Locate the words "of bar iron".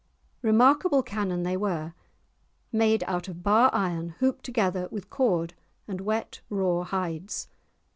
3.27-4.15